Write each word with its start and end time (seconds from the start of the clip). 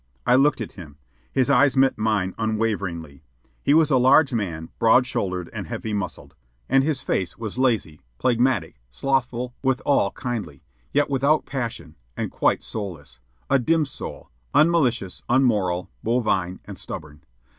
I 0.25 0.33
looked 0.33 0.61
at 0.61 0.71
him. 0.71 0.97
His 1.31 1.47
eyes 1.47 1.77
met 1.77 1.95
mine 1.95 2.33
unwaveringly. 2.39 3.21
He 3.61 3.75
was 3.75 3.91
a 3.91 3.97
large 3.97 4.33
man, 4.33 4.69
broad 4.79 5.05
shouldered 5.05 5.47
and 5.53 5.67
heavy 5.67 5.93
muscled; 5.93 6.33
and 6.67 6.83
his 6.83 7.03
face 7.03 7.37
was 7.37 7.59
lazy, 7.59 8.01
phlegmatic, 8.17 8.81
slothful, 8.89 9.53
withal 9.61 10.09
kindly, 10.13 10.63
yet 10.91 11.07
without 11.11 11.45
passion, 11.45 11.97
and 12.17 12.31
quite 12.31 12.63
soulless 12.63 13.19
a 13.47 13.59
dim 13.59 13.85
soul, 13.85 14.31
unmalicious, 14.55 15.21
unmoral, 15.29 15.91
bovine, 16.03 16.59
and 16.65 16.79
stubborn. 16.79 17.21